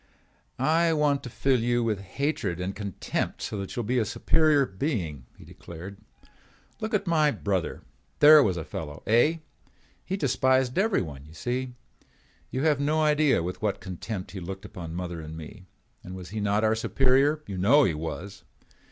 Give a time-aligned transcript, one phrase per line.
[0.57, 4.03] "I want to fill you with hatred and contempt so that you will be a
[4.03, 5.99] superior being," he declared.
[6.79, 7.83] "Look at my brother.
[8.17, 9.37] There was a fellow, eh?
[10.03, 11.75] He despised everyone, you see.
[12.49, 15.67] You have no idea with what contempt he looked upon mother and me.
[16.03, 17.43] And was he not our superior?
[17.45, 18.43] You know he was.